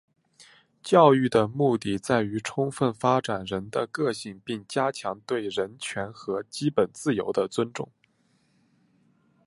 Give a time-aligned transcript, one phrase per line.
[0.81, 7.87] 教育的目的在于充分发展人的个性并加强对人权和基本自由的尊重。